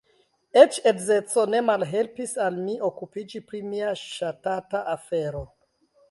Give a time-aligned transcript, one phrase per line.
[0.59, 5.43] Eĉ edzeco ne malhelpis al mi okupiĝi pri mia ŝatata afero.